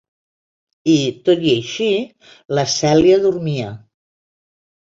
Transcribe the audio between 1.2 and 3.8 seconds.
tot i així, la Celia dormia.